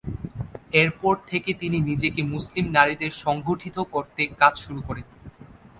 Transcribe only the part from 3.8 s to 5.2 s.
করতে কাজ শুরু করেন।